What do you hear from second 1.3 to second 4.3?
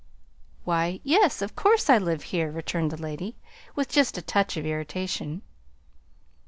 of course I live here," returned the lady, with just a